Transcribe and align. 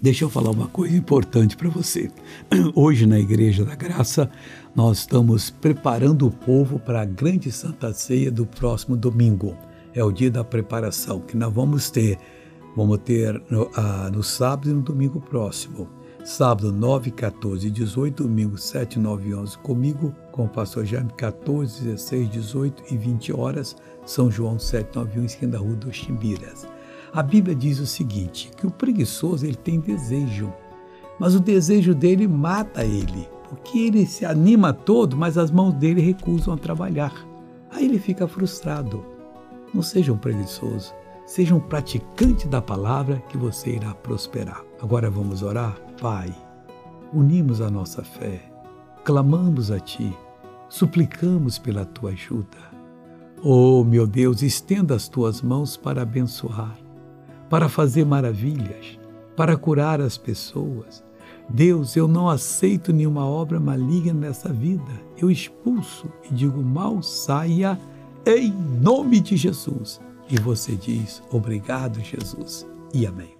Deixa 0.00 0.24
eu 0.24 0.30
falar 0.30 0.50
uma 0.50 0.68
coisa 0.68 0.96
importante 0.96 1.56
para 1.56 1.68
você. 1.68 2.08
Hoje, 2.74 3.04
na 3.04 3.18
Igreja 3.18 3.64
da 3.64 3.74
Graça, 3.74 4.30
nós 4.74 4.98
estamos 4.98 5.50
preparando 5.50 6.28
o 6.28 6.30
povo 6.30 6.78
para 6.78 7.02
a 7.02 7.04
grande 7.04 7.50
Santa 7.50 7.92
Ceia 7.92 8.30
do 8.30 8.46
próximo 8.46 8.96
domingo. 8.96 9.56
É 9.92 10.04
o 10.04 10.12
dia 10.12 10.30
da 10.30 10.44
preparação 10.44 11.18
que 11.20 11.36
nós 11.36 11.52
vamos 11.52 11.90
ter. 11.90 12.16
Vamos 12.76 12.98
ter 12.98 13.42
no, 13.50 13.68
ah, 13.74 14.08
no 14.12 14.22
sábado 14.22 14.70
e 14.70 14.72
no 14.72 14.82
domingo 14.82 15.20
próximo. 15.20 15.88
Sábado 16.24 16.70
9, 16.70 17.10
14 17.10 17.66
e 17.66 17.70
18, 17.70 18.22
domingo 18.22 18.56
7, 18.56 19.00
9 19.00 19.30
e 19.30 19.34
11 19.34 19.58
comigo, 19.58 20.14
com 20.30 20.44
o 20.44 20.48
pastor 20.48 20.84
Jaime 20.84 21.10
14, 21.16 21.82
16, 21.82 22.30
18 22.30 22.94
e 22.94 22.96
20 22.96 23.32
horas, 23.32 23.74
São 24.06 24.30
João 24.30 24.60
7, 24.60 24.94
9 24.94 25.16
e 25.16 25.20
1, 25.22 25.24
esquina 25.24 25.52
da 25.52 25.58
rua 25.58 25.74
dos 25.74 25.96
Chimbiras. 25.96 26.68
A 27.12 27.22
Bíblia 27.22 27.54
diz 27.54 27.78
o 27.80 27.86
seguinte, 27.86 28.50
que 28.56 28.66
o 28.66 28.70
preguiçoso 28.70 29.46
ele 29.46 29.56
tem 29.56 29.80
desejo, 29.80 30.52
mas 31.18 31.34
o 31.34 31.40
desejo 31.40 31.94
dele 31.94 32.28
mata 32.28 32.84
ele, 32.84 33.28
porque 33.48 33.78
ele 33.78 34.06
se 34.06 34.26
anima 34.26 34.72
todo, 34.72 35.16
mas 35.16 35.38
as 35.38 35.50
mãos 35.50 35.72
dele 35.74 36.02
recusam 36.02 36.52
a 36.52 36.58
trabalhar. 36.58 37.26
Aí 37.70 37.86
ele 37.86 37.98
fica 37.98 38.28
frustrado. 38.28 39.04
Não 39.72 39.82
seja 39.82 40.12
um 40.12 40.18
preguiçoso, 40.18 40.92
seja 41.26 41.54
um 41.54 41.60
praticante 41.60 42.46
da 42.46 42.60
palavra 42.60 43.22
que 43.28 43.38
você 43.38 43.70
irá 43.70 43.94
prosperar. 43.94 44.62
Agora 44.80 45.10
vamos 45.10 45.42
orar? 45.42 45.78
Pai, 46.00 46.34
unimos 47.12 47.60
a 47.60 47.70
nossa 47.70 48.02
fé, 48.02 48.40
clamamos 49.02 49.70
a 49.70 49.80
Ti, 49.80 50.14
suplicamos 50.68 51.58
pela 51.58 51.84
Tua 51.84 52.10
ajuda. 52.10 52.68
Oh, 53.42 53.82
meu 53.82 54.06
Deus, 54.06 54.42
estenda 54.42 54.94
as 54.94 55.08
Tuas 55.08 55.40
mãos 55.40 55.76
para 55.76 56.02
abençoar 56.02 56.76
para 57.48 57.68
fazer 57.68 58.04
maravilhas, 58.04 58.98
para 59.36 59.56
curar 59.56 60.00
as 60.00 60.16
pessoas. 60.16 61.04
Deus, 61.48 61.96
eu 61.96 62.06
não 62.06 62.28
aceito 62.28 62.92
nenhuma 62.92 63.24
obra 63.24 63.58
maligna 63.58 64.12
nessa 64.12 64.52
vida. 64.52 64.92
Eu 65.16 65.30
expulso 65.30 66.06
e 66.30 66.34
digo: 66.34 66.62
mal 66.62 67.02
saia 67.02 67.78
em 68.26 68.52
nome 68.52 69.20
de 69.20 69.36
Jesus. 69.36 70.00
E 70.30 70.38
você 70.38 70.76
diz: 70.76 71.22
obrigado, 71.30 72.00
Jesus, 72.00 72.66
e 72.92 73.06
amém. 73.06 73.34